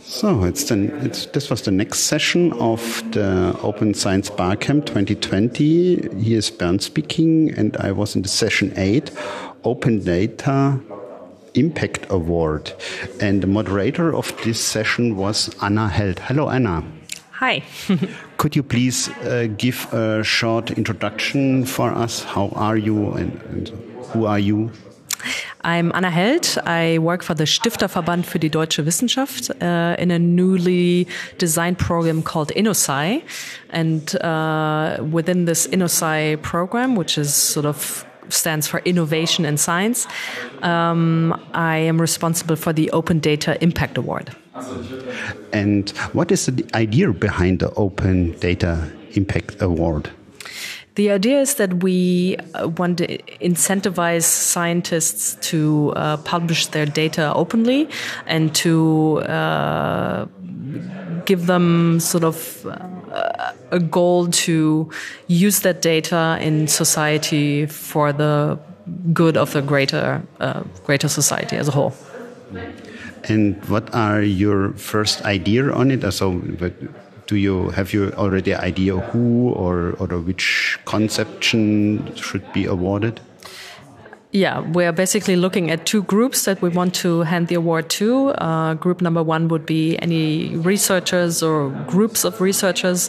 [0.00, 2.80] So it's the, it's, this was the next session of
[3.10, 6.20] the Open Science Barcamp 2020.
[6.20, 9.10] Here is Bernd speaking, and I was in the session eight,
[9.64, 10.80] Open Data
[11.54, 12.72] Impact Award.
[13.20, 16.20] And the moderator of this session was Anna Held.
[16.20, 16.84] Hello, Anna.
[17.32, 17.62] Hi.
[18.36, 22.22] Could you please uh, give a short introduction for us?
[22.22, 23.68] How are you and, and
[24.12, 24.70] who are you?
[25.66, 26.58] I'm Anna Held.
[26.64, 32.22] I work for the Stifterverband für die deutsche Wissenschaft uh, in a newly designed program
[32.22, 33.22] called InnoSci.
[33.70, 40.06] And uh, within this InnoSci program, which is sort of stands for Innovation in Science,
[40.62, 44.30] um, I am responsible for the Open Data Impact Award.
[45.52, 50.10] And what is the idea behind the Open Data Impact Award?
[50.96, 57.34] The idea is that we uh, want to incentivize scientists to uh, publish their data
[57.34, 57.88] openly
[58.26, 60.26] and to uh,
[61.26, 64.90] give them sort of uh, a goal to
[65.26, 68.58] use that data in society for the
[69.12, 71.92] good of the greater uh, greater society as a whole.
[73.28, 76.10] And what are your first idea on it?
[76.12, 76.40] So,
[77.26, 83.20] do you have you already idea who or or which conception should be awarded?
[84.36, 88.28] Yeah, we're basically looking at two groups that we want to hand the award to.
[88.36, 93.08] Uh, group number one would be any researchers or groups of researchers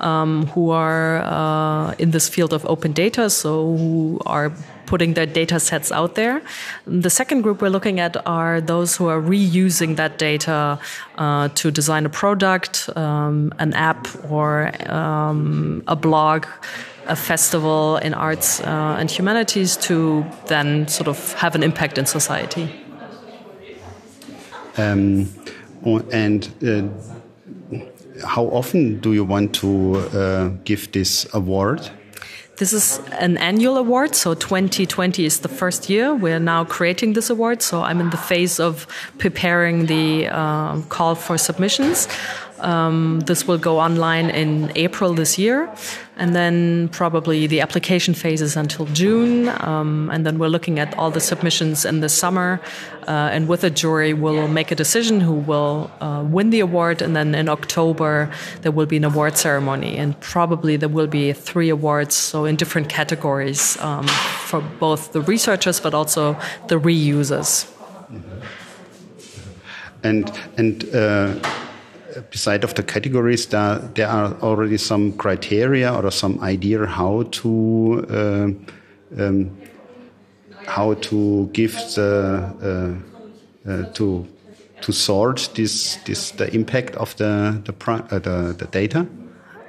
[0.00, 4.52] um, who are uh, in this field of open data, so who are
[4.86, 6.42] putting their data sets out there.
[6.88, 10.80] The second group we're looking at are those who are reusing that data
[11.18, 16.46] uh, to design a product, um, an app, or um, a blog
[17.06, 22.06] a festival in arts uh, and humanities to then sort of have an impact in
[22.06, 22.68] society.
[24.76, 25.28] Um,
[26.12, 31.90] and uh, how often do you want to uh, give this award?
[32.56, 36.14] This is an annual award, so 2020 is the first year.
[36.14, 38.86] We're now creating this award, so I'm in the phase of
[39.18, 42.06] preparing the uh, call for submissions.
[42.64, 45.68] Um, this will go online in April this year,
[46.16, 49.50] and then probably the application phase is until June.
[49.60, 52.60] Um, and then we're looking at all the submissions in the summer,
[53.06, 57.02] uh, and with a jury, we'll make a decision who will uh, win the award.
[57.02, 58.30] And then in October,
[58.62, 62.56] there will be an award ceremony, and probably there will be three awards, so in
[62.56, 64.08] different categories um,
[64.48, 66.36] for both the researchers but also
[66.68, 67.70] the reusers.
[70.02, 70.84] And and.
[70.94, 71.34] Uh
[72.30, 78.06] beside of the categories, there, there are already some criteria or some idea how to
[78.10, 79.56] uh, um,
[80.66, 83.00] how to give the
[83.66, 84.26] uh, uh, to
[84.80, 89.06] to sort this this the impact of the the, uh, the, the data.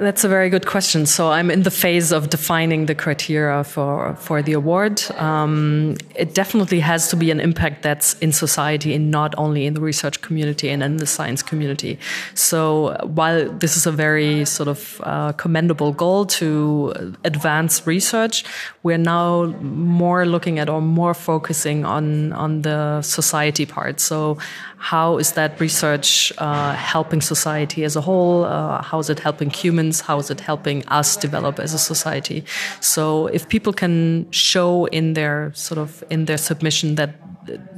[0.00, 1.06] That's a very good question.
[1.06, 5.02] So I'm in the phase of defining the criteria for for the award.
[5.16, 9.74] Um, it definitely has to be an impact that's in society and not only in
[9.74, 11.98] the research community and in the science community.
[12.34, 18.44] So while this is a very sort of uh, commendable goal to advance research,
[18.84, 23.98] we're now more looking at or more focusing on on the society part.
[23.98, 24.38] So
[24.78, 28.44] how is that research uh, helping society as a whole?
[28.44, 30.00] Uh, how is it helping humans?
[30.00, 32.44] How is it helping us develop as a society?
[32.80, 37.14] So if people can show in their sort of in their submission that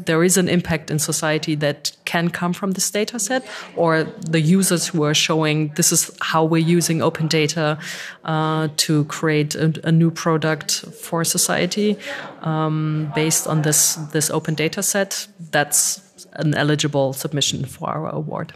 [0.06, 3.46] there is an impact in society that can come from this data set,
[3.76, 7.78] or the users who are showing this is how we're using open data
[8.24, 11.96] uh, to create a, a, new product for society
[12.42, 15.28] um, based on this this open data set.
[15.52, 18.52] That's an eligible submission for our award.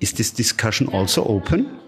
[0.00, 1.80] Is this discussion also open?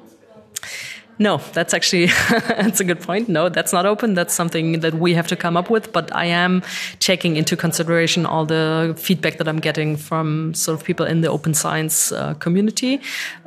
[1.19, 3.29] No, that's actually that's a good point.
[3.29, 4.15] No, that's not open.
[4.15, 5.93] That's something that we have to come up with.
[5.93, 6.63] But I am
[6.99, 11.29] taking into consideration all the feedback that I'm getting from sort of people in the
[11.29, 13.01] open science uh, community.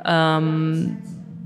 [0.04, 1.00] Um,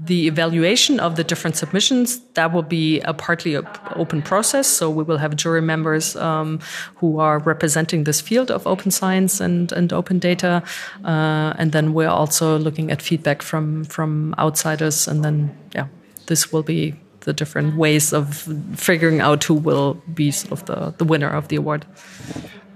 [0.05, 3.57] the evaluation of the different submissions that will be a partly
[3.97, 4.67] open process.
[4.67, 6.61] So we will have jury members um,
[6.97, 10.63] who are representing this field of open science and, and open data.
[11.05, 15.09] Uh, and then we're also looking at feedback from from outsiders.
[15.09, 15.87] And then yeah
[16.27, 18.47] this will be the different ways of
[18.77, 21.87] figuring out who will be sort of the, the winner of the award.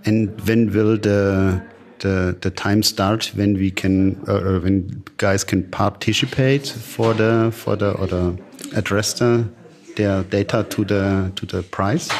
[0.04, 1.62] And when will the
[2.00, 7.76] the the time start when we can uh, when guys can participate for the for
[7.76, 8.38] the or the
[8.76, 9.48] address the,
[9.96, 12.10] their data to the to the prize?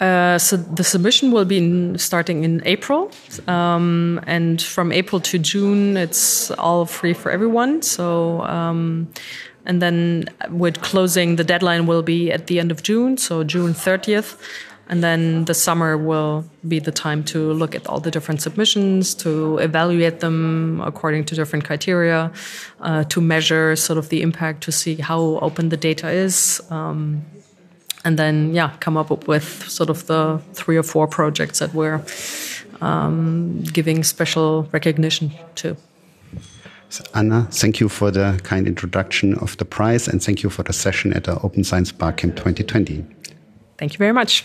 [0.00, 3.10] Uh, so the submission will be in, starting in April,
[3.48, 7.80] um, and from April to June, it's all free for everyone.
[7.80, 9.08] So, um,
[9.64, 13.72] and then with closing, the deadline will be at the end of June, so June
[13.72, 14.36] 30th.
[14.88, 19.14] And then the summer will be the time to look at all the different submissions,
[19.16, 22.30] to evaluate them according to different criteria,
[22.80, 26.62] uh, to measure sort of the impact, to see how open the data is.
[26.70, 27.24] Um,
[28.04, 32.00] and then, yeah, come up with sort of the three or four projects that we're
[32.80, 35.76] um, giving special recognition to.
[36.88, 40.62] So Anna, thank you for the kind introduction of the prize and thank you for
[40.62, 43.04] the session at the Open Science Barcamp 2020.
[43.76, 44.44] Thank you very much.